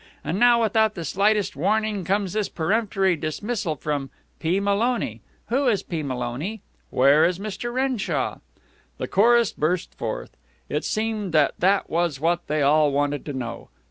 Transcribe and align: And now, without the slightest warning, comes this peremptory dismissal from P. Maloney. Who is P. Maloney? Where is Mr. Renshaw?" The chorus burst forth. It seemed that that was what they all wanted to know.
And 0.23 0.39
now, 0.39 0.63
without 0.63 0.95
the 0.95 1.05
slightest 1.05 1.55
warning, 1.55 2.03
comes 2.05 2.33
this 2.33 2.49
peremptory 2.49 3.15
dismissal 3.15 3.75
from 3.75 4.09
P. 4.39 4.59
Maloney. 4.59 5.21
Who 5.49 5.67
is 5.67 5.83
P. 5.83 6.01
Maloney? 6.01 6.61
Where 6.89 7.23
is 7.23 7.37
Mr. 7.37 7.71
Renshaw?" 7.71 8.39
The 8.97 9.07
chorus 9.07 9.53
burst 9.53 9.93
forth. 9.93 10.35
It 10.69 10.83
seemed 10.85 11.33
that 11.33 11.53
that 11.59 11.87
was 11.87 12.19
what 12.19 12.47
they 12.47 12.63
all 12.63 12.91
wanted 12.91 13.23
to 13.27 13.33
know. 13.33 13.69